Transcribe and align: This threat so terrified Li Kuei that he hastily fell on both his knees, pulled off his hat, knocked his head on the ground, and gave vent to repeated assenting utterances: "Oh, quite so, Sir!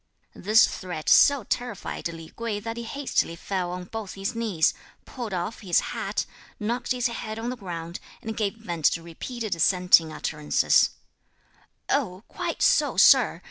This 0.33 0.65
threat 0.65 1.07
so 1.09 1.43
terrified 1.43 2.07
Li 2.07 2.31
Kuei 2.35 2.59
that 2.59 2.75
he 2.75 2.81
hastily 2.81 3.35
fell 3.35 3.69
on 3.69 3.83
both 3.83 4.15
his 4.15 4.33
knees, 4.33 4.73
pulled 5.05 5.31
off 5.31 5.59
his 5.61 5.79
hat, 5.93 6.25
knocked 6.59 6.91
his 6.91 7.05
head 7.05 7.37
on 7.37 7.51
the 7.51 7.55
ground, 7.55 7.99
and 8.23 8.35
gave 8.35 8.55
vent 8.55 8.85
to 8.85 9.03
repeated 9.03 9.53
assenting 9.53 10.11
utterances: 10.11 10.89
"Oh, 11.87 12.23
quite 12.27 12.63
so, 12.63 12.97
Sir! 12.97 13.39